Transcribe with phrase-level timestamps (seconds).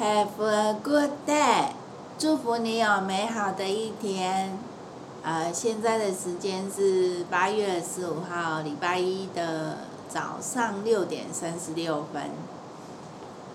[0.00, 1.72] Have a good day，
[2.18, 4.58] 祝福你有美好的一天。
[5.22, 12.22] 呃，现在的时间是八月十五号礼拜一的早上六点三十六分。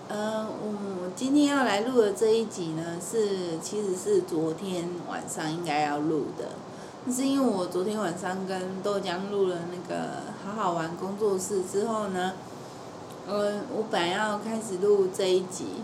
[0.06, 12.34] 呃，我今天要来录的这一集呢，是其实是昨天晚上应该要录的，是因为我昨天晚上跟豆浆录了那个好好玩工作室之后呢，
[13.26, 15.82] 呃，我本来要开始录这一集。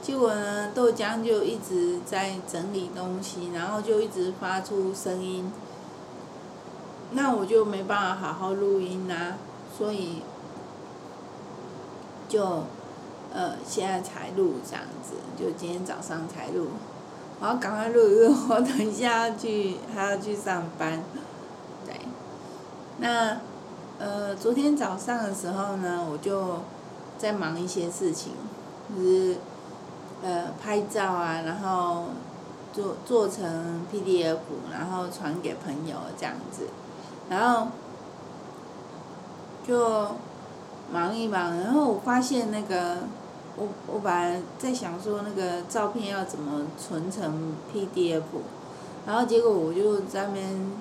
[0.00, 5.52] 结果呢，豆浆就一直在整理东西，然后就一直发出声音，
[7.10, 9.34] 那我就没办法好好录音啦，
[9.76, 10.22] 所以
[12.28, 12.62] 就
[13.34, 16.68] 呃现在才录这样子，就今天早上才录，
[17.40, 21.02] 我要赶快录一录，我等一下要去还要去上班，
[21.84, 21.94] 对，
[22.98, 23.38] 那
[23.98, 26.60] 呃昨天早上的时候呢，我就
[27.18, 28.32] 在忙一些事情，
[28.96, 29.36] 就是。
[30.20, 32.06] 呃，拍照啊，然后
[32.72, 34.38] 做做成 PDF，
[34.72, 36.64] 然后传给朋友这样子，
[37.30, 37.68] 然后
[39.64, 40.08] 就
[40.92, 42.96] 忙一忙，然后我发现那个，
[43.56, 48.22] 我我本来在想说那个照片要怎么存成 PDF，
[49.06, 50.72] 然后结果我就在那边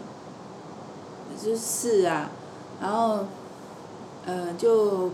[1.39, 2.31] 就试啊，
[2.81, 3.19] 然后
[4.25, 5.11] 呃就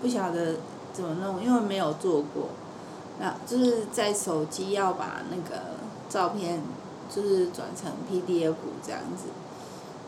[0.00, 0.56] 不晓得
[0.92, 2.48] 怎么弄，因为没有做过。
[3.20, 5.62] 那就是在手机要把那个
[6.08, 6.62] 照片，
[7.12, 9.24] 就是转成 PDF 这样子，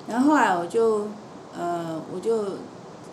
[0.07, 1.09] 然后后来我就，
[1.53, 2.57] 呃，我就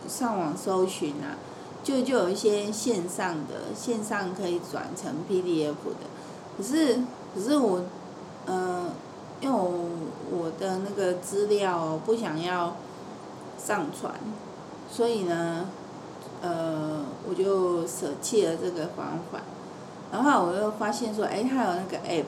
[0.08, 1.36] 上网搜寻啊，
[1.84, 6.06] 就就有一些线上的，线上可以转成 PDF 的，
[6.58, 7.00] 可是
[7.34, 7.82] 可是我，
[8.46, 8.86] 呃，
[9.42, 9.90] 因为我
[10.30, 12.76] 我的那个资料不想要
[13.58, 14.14] 上传，
[14.92, 15.66] 所以呢，
[16.42, 19.40] 呃，我就舍弃了这个方法。
[20.10, 22.24] 然后我又发现说，哎，它有那个 app，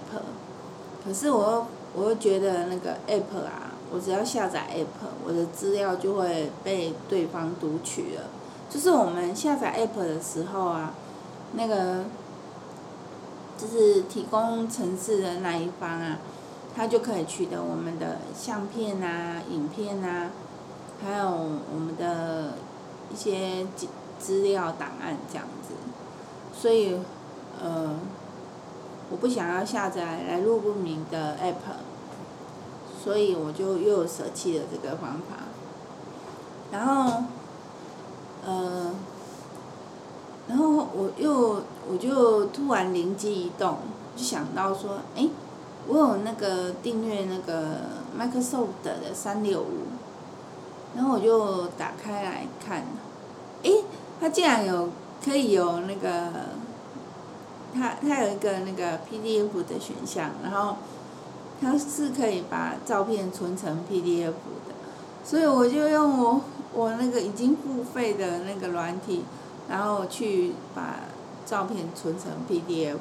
[1.01, 8.23] 可是我又我又觉得那个 app 啊，我只要下载 app，我的资料就会被对方读取了。
[8.69, 10.93] 就是我们下载 app 的时候啊，
[11.53, 12.03] 那个
[13.57, 16.17] 就是提供程式的那一方啊，
[16.75, 20.31] 他就可以取得我们的相片啊、影片啊，
[21.01, 22.55] 还有我们的
[23.09, 23.87] 一些资
[24.19, 25.73] 资料档案这样子，
[26.53, 26.97] 所以。
[27.61, 27.93] 呃，
[29.09, 31.75] 我不想要下载来路不明的 app，
[33.03, 35.43] 所以我就又舍弃了这个方法。
[36.71, 37.23] 然后，
[38.45, 38.91] 呃，
[40.47, 43.79] 然后我又我就突然灵机一动，
[44.15, 45.27] 就想到说，哎，
[45.87, 47.77] 我有那个订阅那个
[48.17, 49.87] Microsoft 的三六五，
[50.95, 52.85] 然后我就打开来看，
[53.63, 53.71] 哎，
[54.21, 54.89] 它竟然有
[55.21, 56.58] 可以有那个。
[57.73, 60.77] 它它有一个那个 PDF 的选项，然后
[61.61, 64.73] 它是可以把照片存成 PDF 的，
[65.23, 66.41] 所以我就用我
[66.73, 69.23] 我那个已经付费的那个软体，
[69.69, 71.01] 然后去把
[71.45, 72.97] 照片存成 PDF，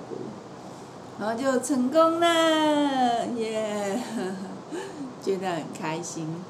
[1.18, 4.32] 然后就成功了，耶、yeah，
[5.24, 6.42] 觉得很开心。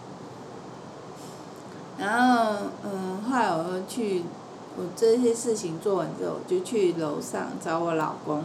[1.99, 4.25] 然后嗯，后来我又去。
[4.77, 8.45] 我这些事情做完之后，我就去楼上找我老公，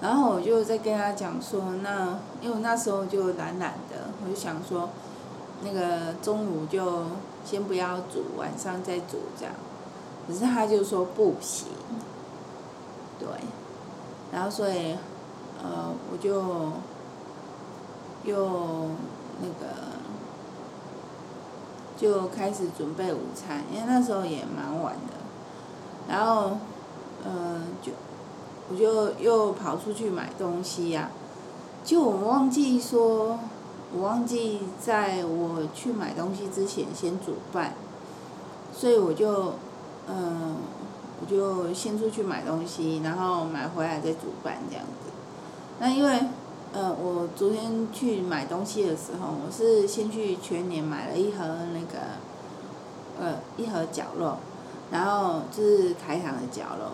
[0.00, 4.88] 然后我就在跟他讲说，那因为那时候就懒懒的，我就想说，
[5.62, 7.02] 那个中午就
[7.44, 9.54] 先不要煮，晚上再煮这样。
[10.26, 11.68] 可是他就说不行，
[13.18, 13.26] 对，
[14.30, 14.94] 然后所以，
[15.62, 16.72] 呃，我就
[18.24, 18.90] 又
[19.40, 19.74] 那个
[21.96, 25.17] 就开始准备午餐，因为那时候也蛮晚的。
[26.08, 26.52] 然后，
[27.24, 27.92] 嗯、呃，就
[28.70, 31.10] 我就又跑出去买东西呀、
[31.84, 33.38] 就我忘记说，
[33.94, 37.74] 我忘记在我去买东西之前先煮饭，
[38.74, 39.54] 所以我就，
[40.08, 40.56] 嗯、呃，
[41.20, 45.10] 我就先出去买东西，然后买回来再煮饭这样子。
[45.78, 46.20] 那因为，
[46.72, 51.98] 呃，我昨天去买东西的时候，我是先去全年买了一盒那个，
[53.20, 54.36] 呃，一盒绞肉。
[54.90, 56.92] 然后就是台糖的角落，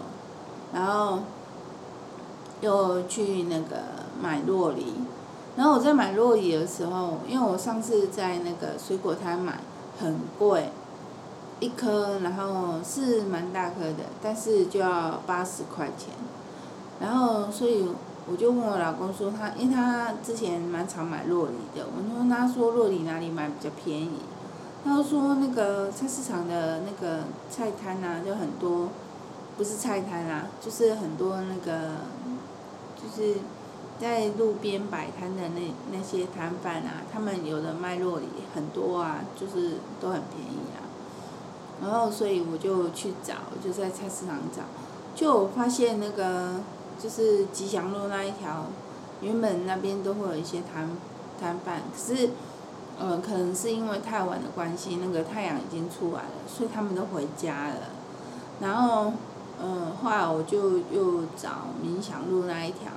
[0.73, 1.21] 然后
[2.61, 3.77] 又去那个
[4.21, 4.95] 买洛梨，
[5.57, 9.61] 然后我在买洛梨的时候，因为我上次在那个水果摊买，
[10.01, 10.71] 很贵，
[11.61, 16.09] 一颗，然后是蛮大颗的，但是就要八十块钱，
[17.01, 17.89] 然后所以
[18.29, 24.19] 我就问我老公说他，因为他之前蛮常买洛梨的，我就问他说洛梨哪里买比较便宜？
[24.85, 28.91] 他说：“那个菜市场的那个菜摊呐，就很多
[29.57, 31.93] 不是菜摊啊，就是很多那个，
[32.95, 33.39] 就是
[33.99, 40.85] 在路边摆摊的那那些摊贩啊，他们有的卖酪梨很多啊，就是都很便宜啊。
[41.81, 43.35] 然后所以我就去找，
[43.65, 44.65] 就在菜市场找，
[45.15, 46.61] 就我发现那个
[47.03, 48.67] 就是吉祥路那一条，
[49.23, 50.91] 原本那边都会有一些摊
[51.41, 52.31] 摊贩，可是。
[52.99, 57.75] 呃，可能是因为太晚的关系，那个太阳已经出来了，所以他们都回家了。
[58.61, 59.13] 然后，
[59.61, 62.93] 嗯，后来我就又找民祥路那一条，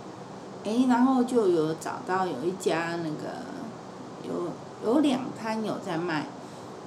[0.64, 3.42] 诶，然后就有找到有一家那个，
[4.24, 4.52] 有
[4.86, 6.28] 有两摊有在卖，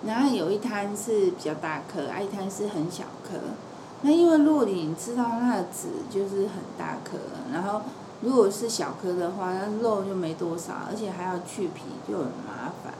[0.07, 3.39] 然后有一摊是比较大颗，一摊是很小颗。
[4.03, 7.19] 那因为酪梨，你知道它的籽就是很大颗，
[7.53, 7.83] 然后
[8.23, 12.95] 如果是小颗的话，那肉就没多少，而且还要去皮，就很麻烦。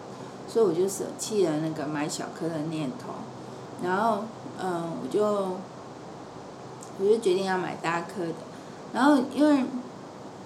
[0.53, 3.13] 所以我就舍弃了那个买小颗的念头，
[3.85, 4.25] 然后，
[4.61, 5.23] 嗯，我就，
[6.99, 8.35] 我就决定要买大颗的，
[8.93, 9.65] 然后因为，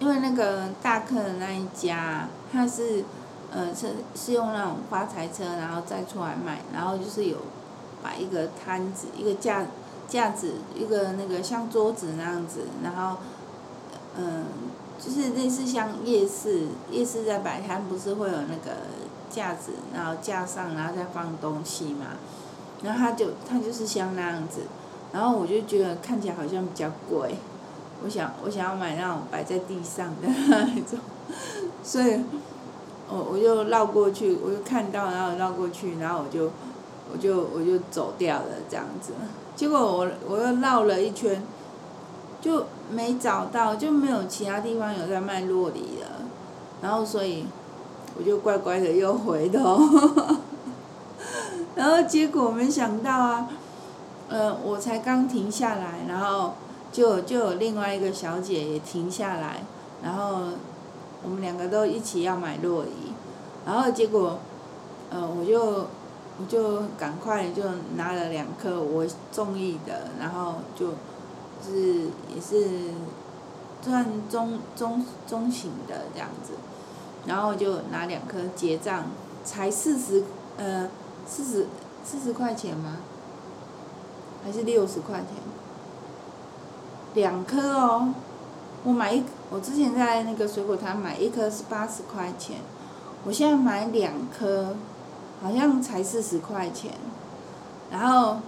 [0.01, 3.03] 因为那个大颗的那一家，他是，
[3.51, 7.39] 呃，是是用那种发财车，然后再出来卖，然后就是有
[8.03, 9.65] 摆一个摊子，一个架
[10.07, 13.17] 架子，一个那个像桌子那样子，然后，
[14.19, 14.45] 嗯，
[14.99, 18.77] 就是类似像夜市，夜市在摆摊不是会有那个。
[19.35, 22.07] 架子，然后架上，然后再放东西嘛，
[22.85, 24.61] 然后它就它就是像那样子，
[25.13, 27.35] 然后我就觉得看起来好像比较贵，
[28.05, 31.01] 我想我想要买那种摆在地上的 那种，
[31.83, 32.21] 所以，
[33.09, 36.51] 我我就绕过去，我就看到，然后绕过去，然后我就
[37.13, 39.13] 我就我就走掉了这样子，
[39.57, 41.43] 结果我我又绕了一圈，
[42.41, 46.23] 就没找到，就没有其他地方有在卖洛梨了，
[46.81, 47.47] 然后所以。
[48.17, 49.81] 我就乖乖的又回头，
[51.75, 53.49] 然后结果没想到啊，
[54.29, 56.55] 呃，我才刚停下来，然后
[56.93, 59.65] 就就有另外一个小姐也停下来，
[60.03, 60.43] 然后
[61.25, 63.13] 我们两个都一起要买洛伊，
[63.67, 64.39] 然后结果，
[65.11, 65.87] 呃，我就
[66.39, 67.63] 我就赶快就
[67.97, 70.91] 拿了两颗我中意的，然后，就
[71.65, 72.91] 是也是
[73.83, 76.53] 算中中中型的这样子。
[77.27, 79.05] 然后就拿两颗结账，
[79.45, 80.25] 才四十，
[80.57, 80.89] 呃，
[81.27, 81.67] 四十
[82.05, 82.99] 四十块钱吗？
[84.45, 85.29] 还是六十块钱？
[87.15, 88.13] 两颗哦，
[88.83, 92.57] 我买一，我之前在那个水果摊买一颗是八十块钱，
[93.25, 94.77] 我现在买两颗，
[95.43, 96.91] 好像才四十块钱。
[97.91, 98.39] 然后，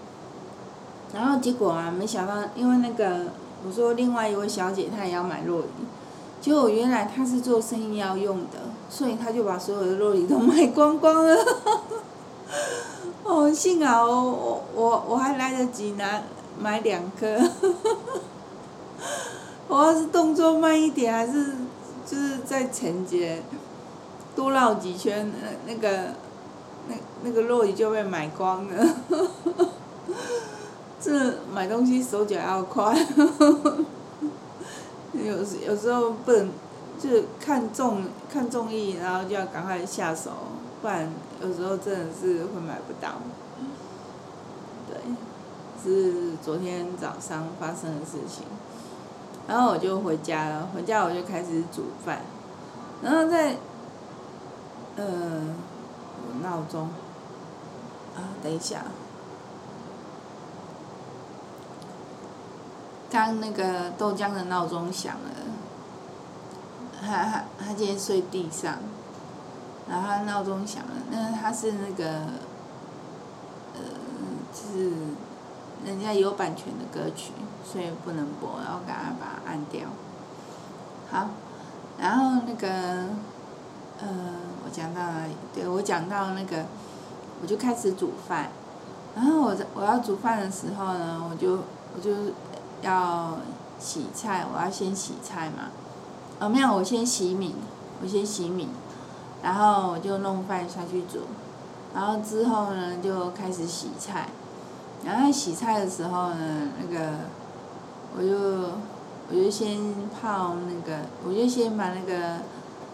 [1.14, 3.26] 然后结果啊，没想到，因为那个
[3.66, 5.68] 我说另外一位小姐她也要买洛梨。
[6.40, 11.36] 结果原来他是做生意要用的，所以他就把所有的酪梨都卖光光了。
[13.24, 16.22] 哦，幸好我我我还来得及拿
[16.58, 17.26] 买两颗。
[19.66, 21.52] 我要是动作慢一点，还是
[22.06, 23.42] 就是在前街
[24.36, 26.14] 多绕几圈，那那个
[26.88, 26.94] 那
[27.24, 28.86] 那个酪梨就被买光了。
[31.02, 32.96] 这买东西手脚要快。
[35.24, 36.50] 有时有时候不能，
[36.98, 40.30] 就是看中看中意，然后就要赶快下手，
[40.82, 41.10] 不然
[41.42, 43.12] 有时候真的是会买不到。
[44.88, 45.00] 对，
[45.82, 48.44] 是昨天早上发生的事情。
[49.48, 52.22] 然后我就回家了，回家我就开始煮饭，
[53.00, 53.56] 然后在，
[54.96, 55.54] 呃，
[56.42, 56.88] 闹钟，
[58.16, 58.82] 啊，等一下。
[63.08, 65.30] 刚那个豆浆的闹钟响了，
[67.00, 68.78] 他他他今天睡地上，
[69.88, 72.04] 然后他闹钟响了，那他是那个，
[73.74, 73.80] 呃，
[74.52, 74.90] 就是
[75.84, 77.30] 人家有版权的歌曲，
[77.64, 79.82] 所以不能播，然后赶快把它按掉。
[81.10, 81.28] 好，
[81.98, 82.68] 然后那个，
[84.00, 84.08] 呃，
[84.64, 85.36] 我讲到哪里？
[85.54, 86.66] 对，我讲到那个，
[87.40, 88.50] 我就开始煮饭，
[89.14, 91.52] 然后我在我要煮饭的时候呢，我就
[91.94, 92.10] 我就。
[92.82, 93.38] 要
[93.78, 95.70] 洗菜，我要先洗菜嘛。
[96.38, 97.54] 哦，没有，我先洗米，
[98.02, 98.68] 我先洗米，
[99.42, 101.20] 然后我就弄饭下去煮，
[101.94, 104.28] 然后之后呢就开始洗菜，
[105.04, 107.12] 然后洗菜的时候呢，那个
[108.16, 108.72] 我就
[109.30, 109.78] 我就先
[110.10, 112.40] 泡那个，我就先把那个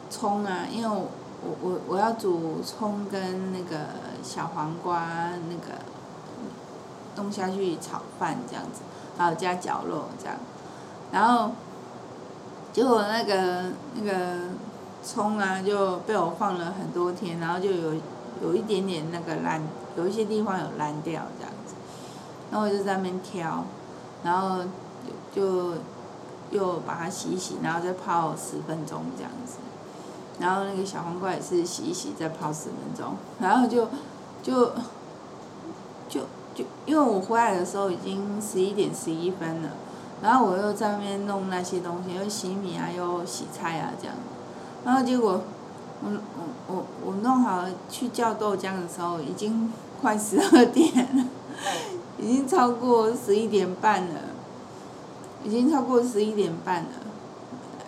[0.09, 1.09] 葱啊，因为我
[1.45, 3.87] 我我我要煮葱跟那个
[4.23, 5.81] 小黄瓜那个
[7.17, 8.81] 弄下去炒饭这样子。
[9.19, 10.37] 还有加绞肉这样，
[11.13, 11.51] 然后，
[12.73, 13.65] 结果那个
[13.95, 14.39] 那个
[15.05, 17.95] 葱啊就被我放了很多天，然后就有
[18.43, 19.63] 有一点点那个烂，
[19.97, 21.75] 有一些地方有烂掉这样子，
[22.51, 23.65] 然后我就在那边挑，
[24.25, 24.65] 然后
[25.31, 25.75] 就
[26.51, 29.59] 又把它洗一洗，然后再泡十分钟这样子。
[30.41, 33.89] 然后那个小黄瓜也是洗一洗，再泡十分钟，然后就
[34.43, 34.73] 就
[36.09, 36.23] 就
[36.55, 39.71] 就因为我回来的时候已经十一点十一分了，
[40.23, 44.15] 然后我又在那边弄那些东西，又洗米啊，又洗菜啊这样，
[44.85, 45.41] 然后结果
[46.03, 51.25] 我我我我弄好去叫豆浆的时候，已经快十二点了，
[52.19, 54.21] 已经超过十一点半了，
[55.45, 56.89] 已经超过十一点半了。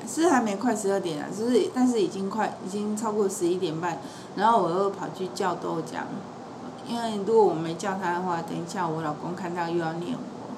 [0.07, 3.99] 是还没快十二点啊，就是但是已经快，已经超过十一点半，
[4.37, 6.03] 然后我又跑去叫豆浆，
[6.87, 10.55] 因为如果我没叫他的话，等一下我老公看到又要念我，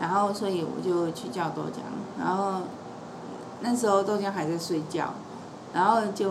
[0.00, 1.80] 然后所以我就去叫豆浆，
[2.18, 2.62] 然后
[3.60, 5.14] 那时候豆浆还在睡觉，
[5.72, 6.30] 然后就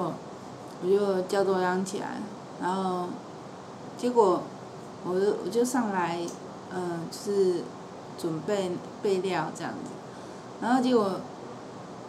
[0.83, 2.17] 我就叫豆浆起来，
[2.61, 3.07] 然后
[3.97, 4.41] 结果
[5.05, 6.19] 我就我就上来，
[6.73, 7.63] 嗯、就是
[8.17, 9.91] 准备备料这样子，
[10.61, 11.11] 然后结果。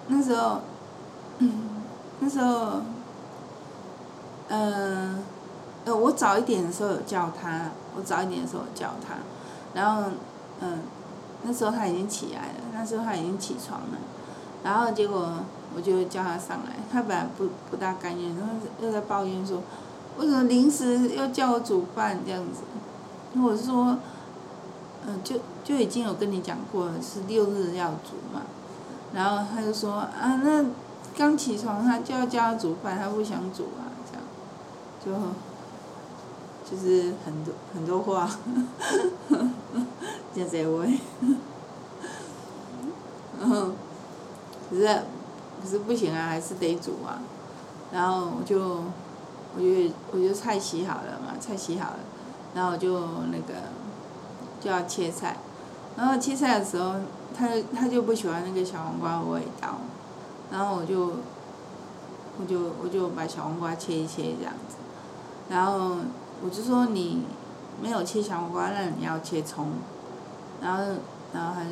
[0.09, 0.59] 那时候，
[1.39, 1.53] 嗯，
[2.19, 2.81] 那时候，
[4.49, 5.23] 嗯，
[5.85, 9.15] 呃我早一点的时候有叫他，我早一点的时候有叫他，
[9.75, 10.11] 然后，
[10.61, 10.81] 嗯，
[11.43, 13.99] 那时候他已经起来了，那时候他已经起床了，
[14.63, 15.29] 然后结果
[15.75, 19.61] 我就叫他上来，他本来不不大甘愿，然后又在抱怨说，
[20.19, 22.63] 为什么临时又叫我煮饭这样子？
[23.41, 23.97] 我是说，
[25.07, 28.43] 嗯，就就已经有跟你讲过了，是六日要煮嘛。
[29.15, 30.65] 然后他就说啊，那
[31.17, 35.27] 刚起床他就要叫他煮饭，他不想煮啊，这样，就
[36.73, 38.27] 就是很多很多话，
[40.35, 40.99] 就这位，
[43.39, 43.73] 然后，
[44.71, 44.87] 可是
[45.63, 47.21] 可是不行啊，还是得煮啊，
[47.93, 48.59] 然后我就
[49.55, 51.99] 我就我就菜洗好了嘛，菜洗好了，
[52.55, 53.01] 然后我就
[53.31, 53.55] 那个
[54.59, 55.37] 就要切菜，
[55.97, 56.95] 然后切菜的时候。
[57.35, 59.79] 他他就不喜欢那个小黄瓜的味道，
[60.51, 61.13] 然后我就，
[62.39, 64.77] 我就我就把小黄瓜切一切这样子，
[65.49, 65.97] 然后
[66.45, 67.25] 我就说你
[67.83, 69.73] 没有切小黄瓜，那你要切葱，
[70.61, 70.83] 然后
[71.33, 71.67] 然后他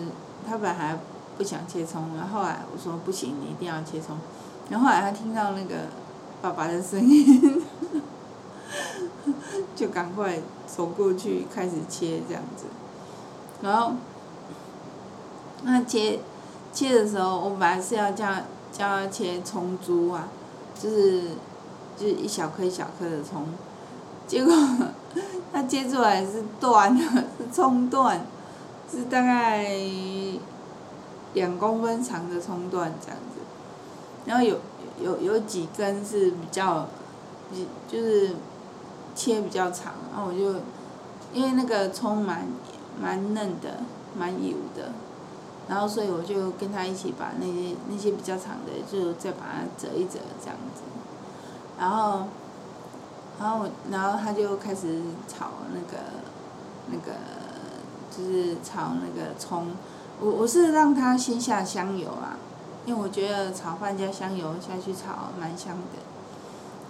[0.49, 0.99] 他本来还
[1.38, 4.17] 不想切葱，然后后来我说不行，你一定要切葱，
[4.69, 5.87] 然后后来他听到那个
[6.43, 7.62] 爸爸的声音，
[9.76, 12.67] 就赶快走过去开始切这样子，
[13.62, 13.93] 然后。
[15.62, 16.19] 那切，
[16.73, 18.26] 切的时候，我本来是要叫
[18.73, 20.26] 叫他切葱珠啊，
[20.75, 21.33] 就是
[21.99, 23.45] 就是一小颗一小颗的葱，
[24.30, 24.54] 结果
[25.52, 27.02] 它切出来是断的，
[27.37, 28.25] 是葱段，
[28.88, 29.66] 是大概
[31.34, 33.40] 两公分长的葱段这样子，
[34.26, 34.56] 然后有
[35.02, 36.87] 有有几根是比较，
[37.50, 38.37] 比就是
[39.16, 40.60] 切比较长，然后我就
[41.32, 42.46] 因为那个葱蛮
[43.02, 43.78] 蛮嫩的，
[44.16, 44.92] 蛮油的。
[45.68, 50.82] 然后，所以我就跟他一起把那些那些比较长的，就再把它折一折这样子。
[51.78, 52.26] 然后，
[53.40, 55.97] 然后，然后他就开始炒那个，
[56.90, 57.16] 那个，
[58.14, 59.68] 就是炒那个葱。
[60.20, 62.37] 我我是让他先下香油啊，
[62.85, 65.99] 因为我觉得炒饭加香油下去炒蛮香的。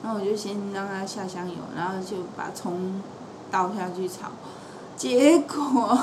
[0.03, 3.01] 然后我就先让他下香油，然后就把葱
[3.51, 4.33] 倒下去炒，
[4.97, 5.97] 结果。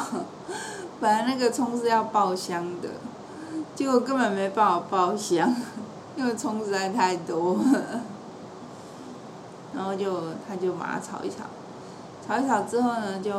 [1.02, 2.90] 本来那个葱是要爆香的，
[3.76, 5.54] 结果根本没办法爆香，
[6.16, 8.02] 因为葱实在太多了。
[9.74, 11.46] 然后就他就把它炒一炒，
[12.26, 13.34] 炒一炒之后呢，就，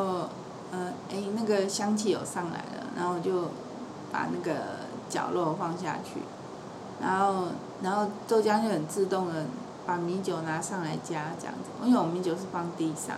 [0.71, 3.49] 呃，哎，那个香气有上来了，然后就
[4.13, 4.61] 把那个
[5.09, 6.21] 绞肉放下去，
[7.01, 7.49] 然后
[7.83, 9.47] 然后豆浆就很自动的
[9.87, 13.17] 把米酒拿上来加这样子，因为我米酒是放地上，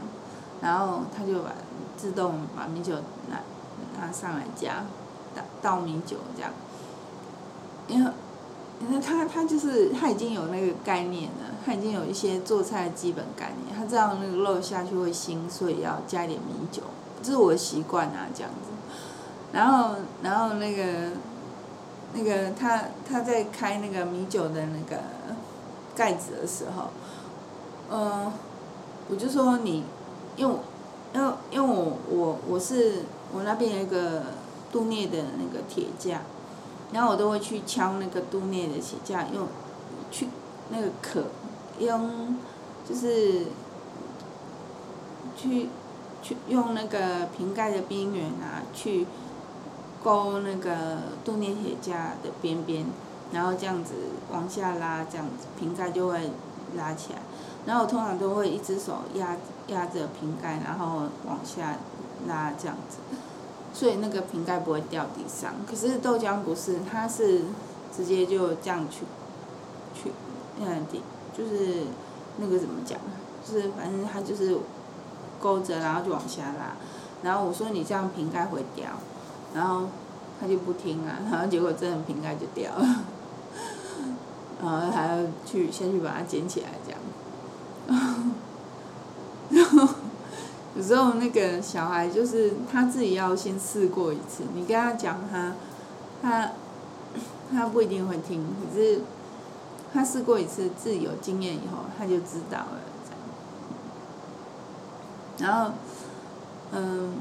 [0.61, 1.52] 然后他就把
[1.97, 2.95] 自动把米酒
[3.29, 3.38] 拿。
[4.00, 4.85] 拿上来加
[5.61, 6.50] 倒米酒这样，
[7.87, 8.11] 因为
[8.80, 16.82] 因为他他就是他已经有那个概念了，他已经有一些做菜的基本概念，他知道那个肉下去会腥，所以要加一点米酒，
[17.22, 18.70] 这是我的习惯啊这样子。
[19.52, 21.10] 然后然后那个
[22.14, 25.02] 那个他他在开那个米酒的那个
[25.94, 26.88] 盖子的时候，
[27.90, 28.32] 嗯，
[29.08, 29.84] 我就说你，
[30.37, 30.54] 因为
[31.14, 33.02] 因为因为我我我是。
[33.32, 34.25] 我那边有一个
[34.72, 36.22] 镀镍的那个铁架，
[36.92, 39.47] 然后我都会去敲那个镀镍的铁架，用
[40.11, 40.28] 去
[40.70, 41.25] 那个壳，
[41.78, 42.37] 用
[42.88, 43.47] 就是
[45.37, 45.68] 去
[46.23, 49.06] 去用那个瓶盖的边缘啊，去
[50.02, 52.87] 勾那个镀镍铁架的边边，
[53.32, 53.94] 然后这样子
[54.32, 56.30] 往下拉，这样子瓶盖就会
[56.76, 57.20] 拉起来。
[57.66, 59.37] 然后我通常都会一只手压
[59.68, 61.76] 压着瓶盖，然后往下
[62.26, 62.99] 拉这样子。
[63.80, 65.54] 所以那个瓶盖不会掉地上。
[65.66, 67.40] 可是豆浆不是，它是
[67.96, 69.06] 直接就这样去，
[69.94, 70.12] 去，
[70.60, 70.87] 嗯，
[71.32, 71.84] 就是
[72.37, 72.99] 那个怎么讲？
[73.42, 74.54] 就是反正它就是
[75.40, 76.76] 勾着，然后就往下拉。
[77.22, 78.90] 然后我说你这样瓶盖会掉，
[79.54, 79.87] 然后
[80.38, 82.84] 他就不听啊，然后结果真的瓶盖就掉了，
[84.60, 87.00] 然后还要去先去把它捡起来这样。
[90.76, 95.54] 有时候那个小孩就是他自己要先试过一次，你跟他讲他，
[96.22, 96.50] 他
[97.52, 99.00] 他不一定会听，可是
[99.92, 102.80] 他试过一次，自己有经验以后他就知道了。
[105.38, 105.72] 然后。
[106.72, 107.14] 嗯，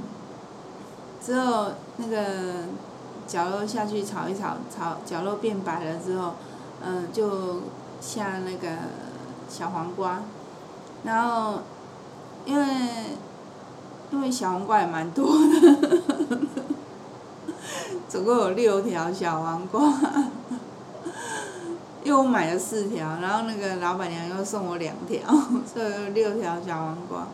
[1.19, 2.65] 之后那个
[3.25, 6.35] 绞肉下去炒一炒，炒绞肉变白了之后，
[6.85, 7.61] 嗯，就
[7.99, 8.69] 下那个
[9.49, 10.21] 小黄瓜，
[11.03, 11.61] 然后
[12.45, 12.65] 因为
[14.31, 16.39] 小黄瓜也蛮多的，
[18.07, 19.81] 总共有六条小黄瓜，
[22.03, 25.19] 因为我买了四条，然后那个老板娘又送我两条，
[25.71, 27.27] 所以六条小黄瓜。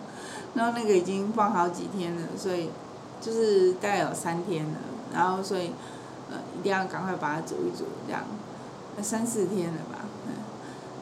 [0.54, 2.70] 然后那个已经放好几天了，所以
[3.20, 4.78] 就是大概有三天了，
[5.14, 5.72] 然后所以
[6.32, 8.24] 呃一定要赶快把它煮一煮，这样，
[9.02, 9.95] 三四天了吧，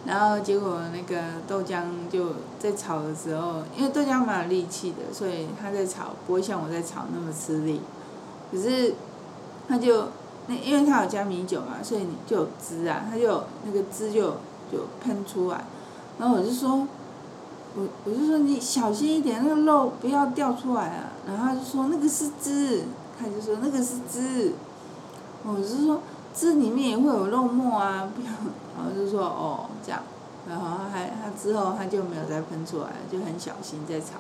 [0.06, 2.30] 然后结果那个豆浆就
[2.60, 7.82] 在炒的时候，因为豆浆蛮有力气的，所以它在炒不会像我在炒那么吃力，
[8.52, 8.94] 可是
[9.68, 10.08] 他就
[10.48, 14.32] 那因为他有加米酒嘛，所以你就有汁啊，他就那个汁就
[14.72, 15.66] 就喷出来，
[16.18, 16.88] 然后我就说。
[17.76, 21.10] 我我就说你小心一点，那个肉不要掉出来啊！
[21.26, 22.84] 然后他就说那个是汁，
[23.20, 24.54] 他就说那个是汁。
[25.44, 26.00] 我是说
[26.36, 28.30] 汁里面也会有肉末啊，不要。
[28.76, 30.02] 然后就说哦这样，
[30.50, 34.18] 然后还他之后他就没有再喷出来，就很小心在炒。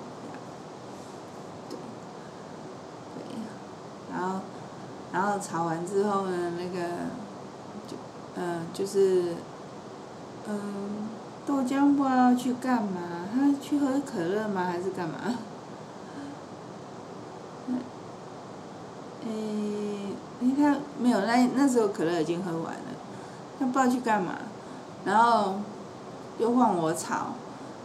[1.69, 1.77] 对，
[3.15, 3.23] 对，
[4.11, 4.39] 然后
[5.11, 6.87] 然后炒完之后呢，那个
[7.87, 7.97] 就
[8.35, 9.35] 嗯就是
[10.47, 11.09] 嗯。
[11.45, 14.63] 豆浆不知道去干嘛，他去喝可乐吗？
[14.63, 15.15] 还是干嘛？
[19.25, 22.92] 诶、你看没有，那那时候可乐已经喝完了，
[23.59, 24.33] 他不知道去干嘛，
[25.05, 25.55] 然后
[26.37, 27.27] 又换我炒，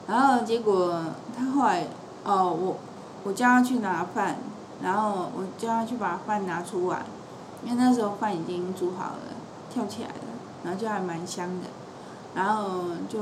[0.06, 1.02] 然后结果
[1.36, 1.86] 他后来
[2.24, 2.76] 哦，我
[3.24, 4.36] 我叫他去拿饭，
[4.82, 7.02] 然后我叫他去把饭拿出来，
[7.64, 9.18] 因为那时候饭已经煮好了，
[9.70, 10.14] 跳起来了，
[10.64, 11.66] 然后就还蛮香的。
[12.34, 13.18] 然后就，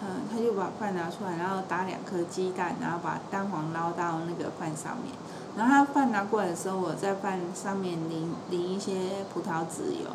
[0.00, 5.12] 嗯，他就把饭拿出来，然后打两颗鸡蛋，然后把蛋黄捞到那个饭上面。
[5.56, 10.08] 然后他饭拿过来的时候，我在饭上面淋淋一些葡萄籽油，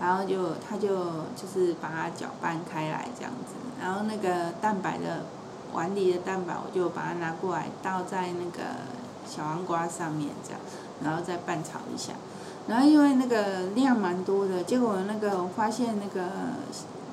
[0.00, 0.88] 然后就他就
[1.34, 3.54] 就是把它搅拌开来这样子。
[3.82, 5.24] 然后那个蛋白的
[5.72, 8.62] 碗里的蛋白，我就把它拿过来倒在那个
[9.28, 10.60] 小黄瓜上面这样，
[11.02, 12.12] 然后再拌炒一下。
[12.68, 16.28] 然后因为那个量蛮多的，结果那个我发现那个。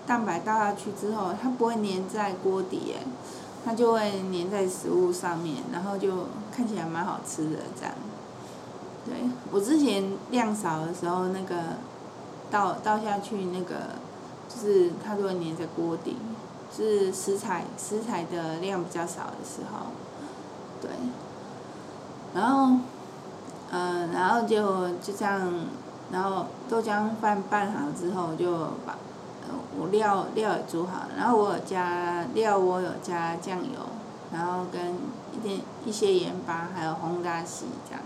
[0.05, 0.73] 蛋白倒下。
[0.73, 2.93] 去之后，它不会粘在锅底，
[3.63, 7.95] 它就会粘在食物上面，然后就看起来蛮好吃的这样。
[9.05, 9.15] 对，
[9.49, 11.55] 我之前量少的时候，那个
[12.53, 13.97] 倒倒下去那个，
[14.47, 16.15] 就是它就会粘在锅底，
[16.71, 19.87] 就是食材食材的量比较少的时候，
[20.79, 20.91] 对。
[22.35, 22.77] 然后，
[23.71, 25.51] 嗯，然后就就这样，
[26.11, 28.51] 然后豆浆饭拌好之后就
[28.85, 28.93] 把。
[29.45, 33.79] 呃我料料也煮好，然后我有加料，我有加酱油，
[34.31, 34.93] 然后跟
[35.33, 38.01] 一点一些盐巴，还有红大西这样。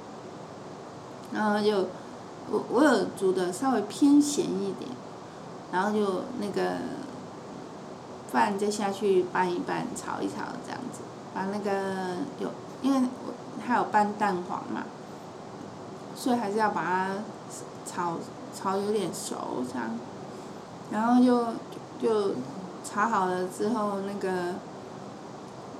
[1.33, 1.89] 然后就
[2.51, 4.89] 我我有煮的稍微偏咸一点，
[5.71, 6.77] 然后就那个
[8.31, 11.01] 饭再下去拌一拌，炒一炒这样子，
[11.33, 12.49] 把那个有
[12.81, 13.33] 因为我
[13.65, 14.83] 还有拌蛋黄嘛，
[16.15, 17.07] 所以还是要把它
[17.85, 18.17] 炒
[18.55, 19.97] 炒有点熟这样。
[20.89, 21.47] 然后就
[22.01, 22.31] 就
[22.81, 24.55] 炒好了之后，那个，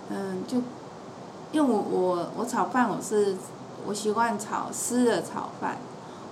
[0.09, 0.57] 嗯，就，
[1.53, 3.37] 因为我我我炒饭我是
[3.85, 5.77] 我习惯炒湿的炒饭，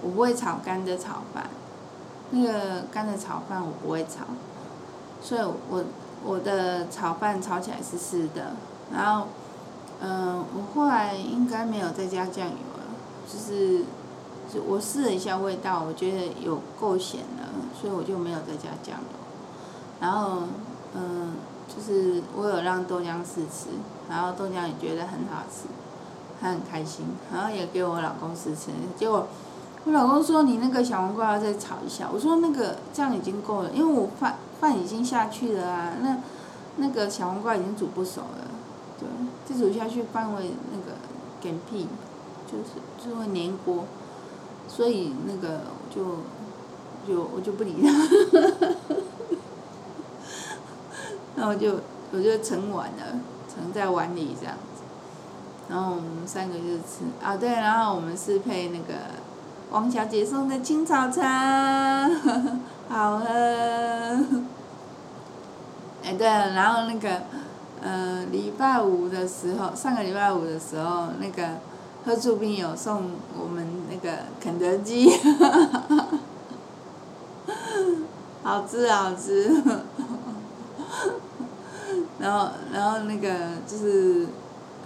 [0.02, 1.50] 我不会炒干的炒饭，
[2.32, 4.26] 那个干的炒饭我不会炒，
[5.22, 5.84] 所以我
[6.24, 8.54] 我的炒饭炒起来是湿的，
[8.94, 9.28] 然后，
[10.02, 12.84] 嗯，我后来应该没有再加酱油了，
[13.32, 13.86] 就是。
[14.54, 19.18] 就我试了一下味道，我觉得有够咸了，所以我就没有再加酱油。
[20.00, 20.44] 然后，
[20.94, 21.34] 嗯，
[21.68, 23.70] 就是我有让豆浆试吃，
[24.08, 25.66] 然后豆浆也觉得很好吃，
[26.40, 28.70] 他很开心，然后也给我老公试吃。
[28.96, 29.28] 结果
[29.86, 36.18] 我老公说：“你那个小黄瓜要再炒一下。”我说：“那个这样已经够了，因为我饭饭已经下去了啊，那
[36.78, 38.48] 那个小黄瓜已经煮不熟了，
[39.00, 39.08] 对，
[39.46, 40.98] 再煮下去饭会那个
[41.42, 41.88] 干屁。”
[42.48, 43.86] 就是就会粘锅，
[44.68, 46.20] 所以那个就
[47.06, 47.90] 就我就不理他，
[51.36, 51.78] 然后就
[52.12, 53.20] 我就盛碗了，
[53.50, 54.84] 盛在碗里这样子，
[55.68, 58.94] 然后我们三个就吃啊对，然后我们是配那个
[59.76, 62.10] 王小姐送的青草茶，
[62.88, 63.26] 好喝，
[66.02, 67.24] 哎对了，然后那个。
[67.88, 71.60] 嗯，礼拜五的时候，上个礼拜五的时候，那个
[72.04, 75.12] 贺祝斌有送我们那个肯德基，
[78.42, 79.62] 好吃好吃，
[82.18, 83.30] 然后然后那个
[83.68, 84.26] 就是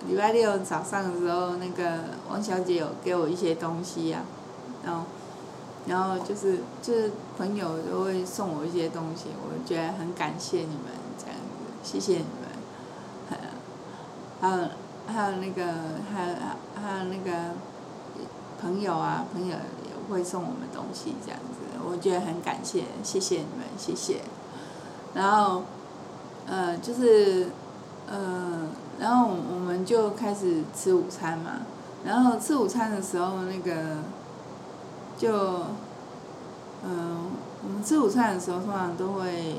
[0.10, 2.00] 礼拜六早上的时候，那个
[2.30, 4.20] 王小姐有给我一些东西呀、
[4.86, 5.04] 然后
[5.88, 12.50] 然后就是就是朋友都会送我一些东西，我觉得很感谢你们这样子，谢谢你们。
[14.42, 14.70] 还有
[15.06, 15.66] 还有那个
[16.14, 16.36] 还有
[16.82, 17.52] 还有那个
[18.62, 24.22] 朋友啊，朋友也会送我们东西这样子，我觉得很感谢，谢谢你们，谢谢。
[25.14, 25.64] 然后，
[26.48, 27.50] 呃，就是，
[28.08, 31.62] 呃，然后我们就开始吃午餐嘛。
[32.06, 33.98] 然后吃午餐的时候，那个，
[35.20, 35.32] 就，
[36.84, 37.30] 嗯、
[37.62, 39.58] 我们吃午餐的时候通常都会，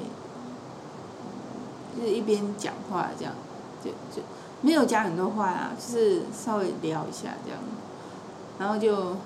[1.97, 3.33] 就是一边讲话这样，
[3.85, 4.27] 就就。
[4.63, 7.59] 没有讲很多话啊，就是稍微聊一下这样，
[8.59, 9.17] 然后就，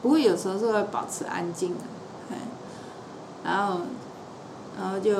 [0.00, 1.80] 不过有时候是会保持安静的，
[3.44, 3.80] 然后，
[4.80, 5.14] 然后就，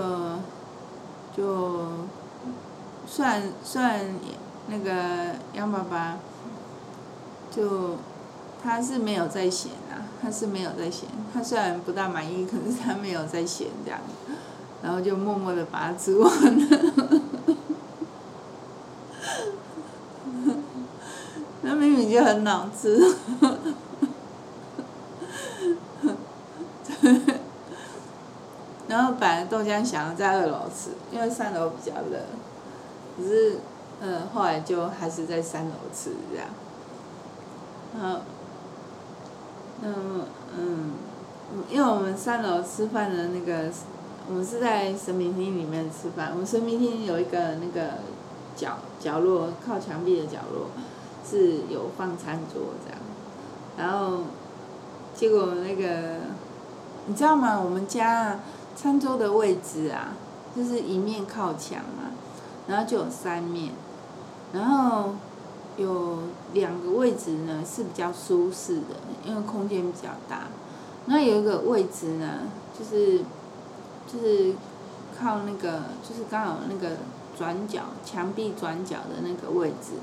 [1.36, 1.86] 就，
[3.06, 4.14] 算算
[4.68, 6.16] 那个杨爸爸，
[7.54, 7.96] 就，
[8.62, 14.00] 他是没有在嫌啊，他是没有在嫌，他虽然不大满意，可是他没有在嫌这样，
[14.82, 16.78] 然后就默默的把它吃完了。
[22.12, 23.00] 就很好吃，
[28.86, 32.20] 然后本来豆浆想要在二楼吃，因为三楼比较冷，
[33.16, 33.60] 可是，
[34.02, 36.48] 嗯，后来就还是在三楼吃这样。
[37.98, 38.18] 然后，
[39.82, 40.24] 嗯
[40.58, 40.92] 嗯，
[41.68, 43.70] 因为我们三楼吃饭的那个，
[44.28, 47.98] 我们是在神明厅里面吃饭，我们神明厅有一个那个
[48.56, 50.68] 角角落，靠墙壁的角落。
[51.24, 52.98] 是有放餐桌这样，
[53.78, 54.24] 然后，
[55.14, 56.16] 结果那个，
[57.06, 57.58] 你知道吗？
[57.58, 58.40] 我们家
[58.74, 60.14] 餐桌的位置啊，
[60.54, 62.10] 就是一面靠墙嘛，
[62.66, 63.72] 然后就有三面，
[64.52, 65.14] 然后
[65.76, 66.18] 有
[66.52, 70.48] 两个位置呢是比较舒适的，因为空间比较大。
[71.06, 72.40] 那有一个位置呢，
[72.78, 73.18] 就是
[74.06, 74.54] 就是
[75.18, 76.96] 靠那个，就是刚好那个
[77.36, 79.94] 转角墙壁转角的那个位置。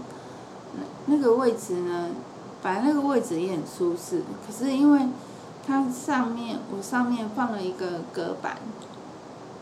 [1.08, 2.10] 那个位置呢，
[2.62, 5.08] 本来那个位置也很舒适，可是因为
[5.66, 8.58] 它上面我上面放了一个隔板，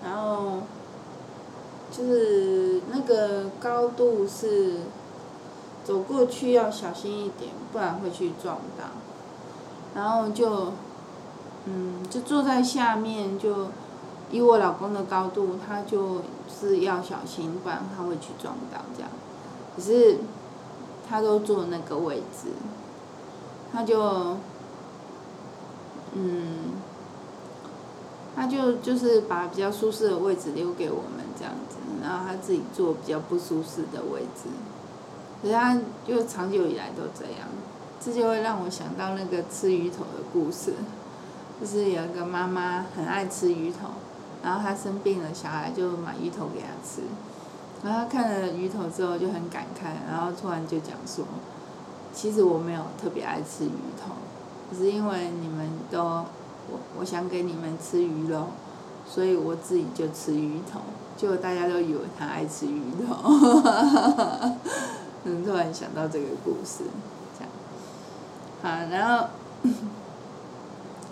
[0.03, 0.63] 然后
[1.89, 4.79] 就是那个高度是
[5.87, 8.83] 走过去要小心一点，不然会去撞到。
[9.95, 10.73] 然后就
[11.65, 13.67] 嗯，就坐在下面，就
[14.31, 19.09] 以我老公的高度，他就是要小心，不然他会去撞到这样。
[19.75, 20.17] 可是。
[21.09, 22.49] 他都坐那个位置，
[23.71, 24.35] 他就，
[26.11, 26.73] 嗯，
[28.35, 34.49] 他就就是把比较舒适的位置留给我们这样子，然后他自己坐比较不舒适的位置，
[35.41, 37.47] 可是他就长久以来都这样，
[37.99, 40.73] 这就会让我想到那个吃鱼头的故事，
[41.59, 43.89] 就是有一个妈妈很爱吃鱼头，
[44.43, 47.01] 然后她生病了，小孩就买鱼头给她吃。
[47.83, 51.23] 然后他看了鱼头之后就很感慨，然后突然就讲说
[52.11, 54.13] ：“其实我没有特别爱吃鱼头，
[54.71, 58.47] 只是因为你们都我我想给你们吃鱼肉，
[59.07, 60.79] 所以我自己就吃鱼头，
[61.15, 63.15] 结果大家都以为他爱吃鱼头。”
[65.23, 66.83] 嗯，突然想到这个故事，
[67.37, 67.49] 这样。
[68.61, 69.27] 好，然后，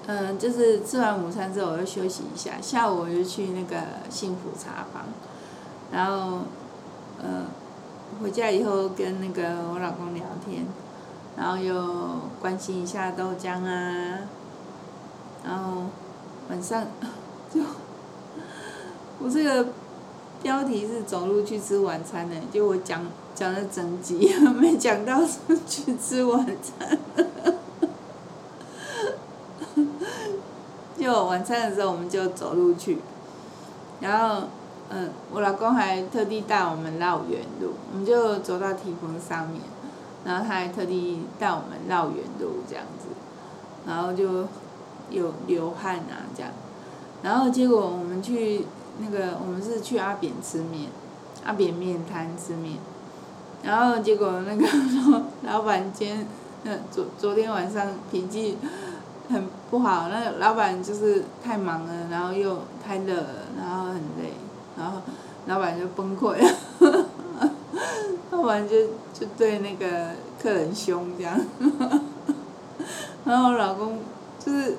[0.07, 3.77] 嗯，就是吃完午餐之后我就休息一下，下午我就去那个
[4.09, 5.05] 幸福茶坊。
[5.91, 6.39] 然后，
[7.21, 7.45] 呃，
[8.21, 10.65] 回家以后跟那个我老公聊天，
[11.37, 14.19] 然后又关心一下豆浆啊，
[15.45, 15.83] 然后
[16.49, 16.85] 晚上
[17.53, 17.61] 就，
[19.19, 19.67] 我这个
[20.41, 23.01] 标题是走路去吃晚餐呢，就我讲
[23.35, 25.21] 讲了整集， 没讲到
[25.67, 26.97] 去吃晚餐，
[30.97, 32.97] 就晚餐的时候我们就走路去，
[33.99, 34.47] 然后。
[34.87, 39.59] 嗯，我老公还特地带我们绕远路，我们就走到堤防上面，
[40.23, 43.07] 然后他还特地带我们绕远路这样子，
[43.87, 44.47] 然后就
[45.09, 46.51] 有流汗啊这样，
[47.23, 48.67] 然后结果我们去
[48.99, 50.91] 那个我们是去阿扁吃面，
[51.43, 52.77] 阿扁面摊吃面，
[53.65, 54.67] 然后结果那个
[55.43, 56.27] 老板今天
[56.65, 58.57] 呃昨昨天晚上脾气
[59.27, 63.27] 很不好，那个老板就是太忙了，然后又太热了，
[63.59, 64.33] 然后很累，
[64.77, 65.01] 然后
[65.47, 67.05] 老板就崩溃了。
[68.31, 68.75] 要不然就
[69.13, 71.39] 就对那个客人凶这样，
[73.25, 73.99] 然后我老公
[74.37, 74.77] 就是，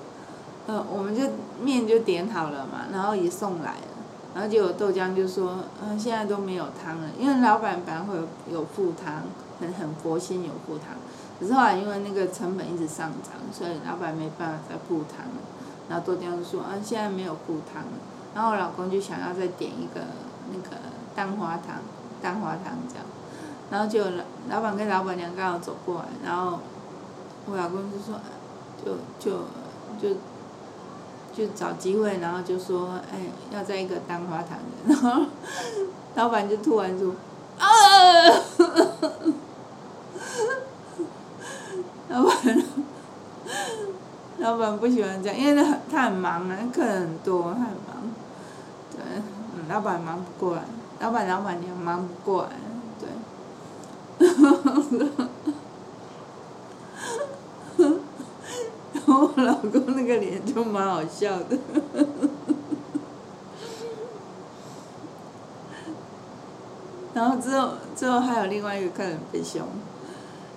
[0.67, 1.23] 呃，我们就
[1.61, 3.96] 面就点好了嘛，然后也送来了，
[4.37, 9.23] 然后结果豆浆就说，嗯、现在都没有汤了，因为老板本来会有有附汤，
[9.59, 10.95] 很很佛心有附汤，
[11.41, 15.41] 可是后来因为那个成本一直上涨，所以老板没办法再附汤了，
[15.89, 17.93] 然后豆浆就说，啊，现在没有附汤了，
[18.35, 20.03] 然后我老公就想要再点一个
[20.53, 20.77] 那个
[21.15, 21.77] 蛋花汤，
[22.21, 23.07] 蛋花汤这样。
[23.71, 26.61] 然后就老老板跟老板娘刚好走过来，然后
[27.47, 28.21] 我老公就说，
[28.85, 29.47] 就就
[29.99, 30.15] 就
[31.37, 33.19] 就找机会，然后就说，哎，
[33.53, 35.27] 要在一个蛋花汤的，然后
[36.15, 37.13] 老板就突然说，
[37.59, 37.69] 啊！
[42.09, 42.65] 老板
[44.39, 48.11] 老板不喜欢这样，因为他他很忙啊，客人很多，他很忙，
[48.91, 48.99] 对，
[49.69, 50.63] 老板忙不过来，
[51.01, 52.51] 老板老板娘忙不过来。
[52.99, 53.09] 对
[59.07, 61.57] 我老公那个脸就蛮好笑的，
[67.15, 69.63] 然后之后之后还有另外一个客人被凶，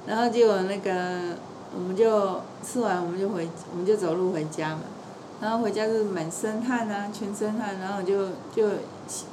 [0.05, 1.35] 然后结果那个
[1.75, 4.81] 我们就吃完我们就回我们就走路回家嘛，
[5.39, 8.67] 然后回家就满身汗啊，全身汗，然后就就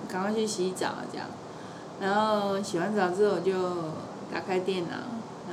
[0.09, 1.27] 赶快去洗澡这样，
[2.01, 3.53] 然后洗完澡之后就。
[4.29, 4.97] 打开电脑，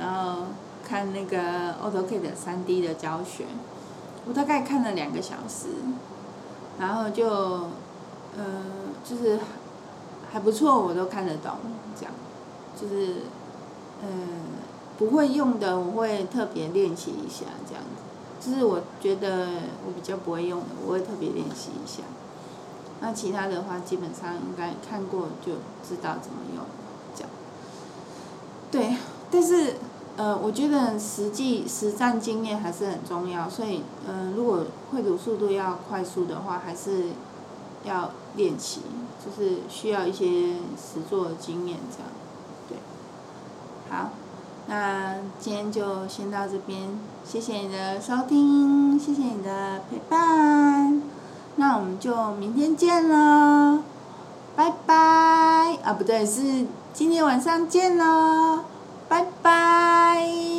[0.00, 0.46] 然后
[0.86, 3.46] 看那个 AutoCAD 三 D 的教学，
[4.26, 5.68] 我大概看了两个小时，
[6.78, 7.26] 然后就，
[8.36, 8.44] 呃，
[9.04, 9.38] 就是
[10.32, 11.52] 还不错，我都看得懂，
[11.98, 12.12] 这样，
[12.80, 13.22] 就是，
[14.02, 14.08] 呃，
[14.98, 19.48] 不会用的我会特别练习一下，这样子，就是我觉得
[19.86, 22.02] 我比较不会用的，我会特别练习一下，
[23.00, 25.54] 那其他的话基本上应该看过就
[25.86, 26.64] 知道怎么用。
[27.14, 27.30] 这样
[28.70, 28.96] 对，
[29.30, 29.76] 但是，
[30.16, 37.06] 呃，我觉得实际实战经验还是很重要，所以，嗯、呃，如果绘图速度要快速的话，还是
[37.84, 38.82] 要练习，
[39.24, 42.08] 就是需要一些实作经验这样。
[42.68, 42.78] 对，
[43.90, 44.10] 好，
[44.68, 51.02] 那今天就先到这边，谢谢你的收听，谢谢你的陪伴，
[51.56, 53.82] 那我们就明天见喽，
[54.54, 56.66] 拜拜，啊，不对，是。
[56.92, 58.60] 今天晚上见喽，
[59.08, 59.93] 拜拜。
[60.14, 60.53] Bye.